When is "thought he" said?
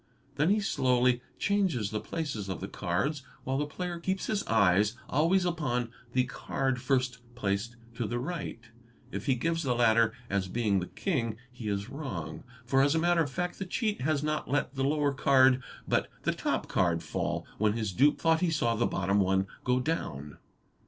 18.19-18.49